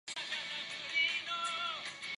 [0.07, 2.07] マーメイドラプソディ